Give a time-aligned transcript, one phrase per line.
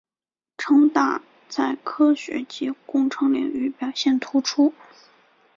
[0.57, 4.73] 城大在科学及工程领域表现突出。